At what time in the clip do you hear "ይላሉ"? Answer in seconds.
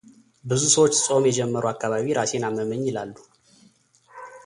2.89-3.13